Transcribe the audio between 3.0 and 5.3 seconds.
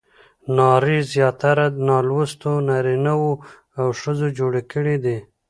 وو او ښځو جوړې کړې دي.